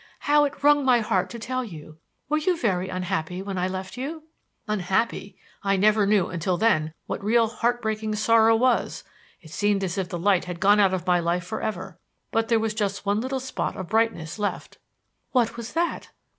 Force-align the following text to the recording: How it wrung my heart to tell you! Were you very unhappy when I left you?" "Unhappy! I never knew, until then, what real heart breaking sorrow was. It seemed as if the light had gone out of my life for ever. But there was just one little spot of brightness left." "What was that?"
How 0.21 0.45
it 0.45 0.63
wrung 0.63 0.83
my 0.83 0.99
heart 1.01 1.29
to 1.29 1.37
tell 1.37 1.63
you! 1.63 1.97
Were 2.27 2.39
you 2.39 2.57
very 2.57 2.89
unhappy 2.89 3.43
when 3.43 3.59
I 3.59 3.67
left 3.67 3.97
you?" 3.97 4.23
"Unhappy! 4.67 5.37
I 5.61 5.77
never 5.77 6.07
knew, 6.07 6.25
until 6.25 6.57
then, 6.57 6.95
what 7.05 7.23
real 7.23 7.47
heart 7.47 7.83
breaking 7.83 8.15
sorrow 8.15 8.55
was. 8.55 9.03
It 9.41 9.51
seemed 9.51 9.83
as 9.83 9.99
if 9.99 10.09
the 10.09 10.17
light 10.17 10.45
had 10.45 10.59
gone 10.59 10.79
out 10.79 10.95
of 10.95 11.05
my 11.05 11.19
life 11.19 11.43
for 11.43 11.61
ever. 11.61 11.99
But 12.31 12.47
there 12.47 12.59
was 12.59 12.73
just 12.73 13.05
one 13.05 13.21
little 13.21 13.39
spot 13.39 13.77
of 13.77 13.89
brightness 13.89 14.39
left." 14.39 14.79
"What 15.33 15.55
was 15.55 15.73
that?" 15.73 16.09